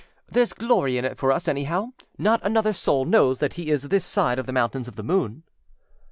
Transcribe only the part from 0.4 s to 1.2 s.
glory in it